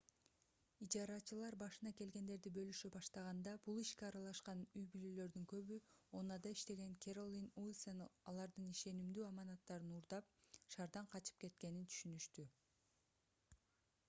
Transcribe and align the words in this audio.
ижарачылар 0.83 1.55
башына 1.63 1.89
келгендерди 1.97 2.51
бөлүшө 2.53 2.89
баштаганда 2.95 3.51
бул 3.65 3.81
ишке 3.81 4.07
аралашкан 4.07 4.63
үй-бүлөлөрдүн 4.79 5.43
көбү 5.51 5.77
oha’да 6.21 6.53
иштеген 6.55 6.95
кэролин 7.05 7.45
уилсон 7.65 8.01
алардын 8.33 8.71
ишенимдүү 8.77 9.25
аманаттарын 9.29 9.91
уурдап 9.99 10.31
шаардан 10.77 11.11
качып 11.17 11.39
кеткенин 11.45 11.85
түшүнүштү 11.93 12.47